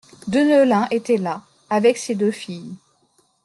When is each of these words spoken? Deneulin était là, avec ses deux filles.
Deneulin 0.27 0.87
était 0.89 1.17
là, 1.19 1.43
avec 1.69 1.95
ses 1.99 2.15
deux 2.15 2.31
filles. 2.31 2.73